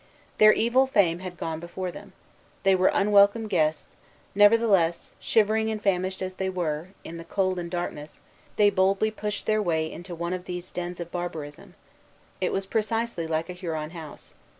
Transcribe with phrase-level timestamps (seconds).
[0.39, 2.13] Their evil fame had gone before them.
[2.63, 3.95] They were unwelcome guests;
[4.33, 8.19] nevertheless, shivering and famished as they were, in the cold and darkness,
[8.55, 11.75] they boldly pushed their way into one of these dens of barbarism.
[12.41, 14.33] It was precisely like a Huron house.